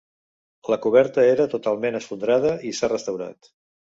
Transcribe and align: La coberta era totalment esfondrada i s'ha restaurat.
La 0.73 0.77
coberta 0.85 1.25
era 1.33 1.45
totalment 1.51 1.99
esfondrada 2.01 2.57
i 2.71 2.75
s'ha 2.79 2.89
restaurat. 2.97 3.53